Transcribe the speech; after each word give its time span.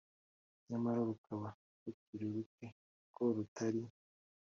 Nyamara 0.69 0.99
rukaba 1.09 1.47
rukiri 1.83 2.25
ruke 2.35 2.67
kuko 3.03 3.21
rutari 3.35 3.81